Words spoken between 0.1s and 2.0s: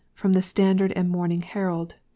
(From the STANDARD and MORNING HERALD, Dec.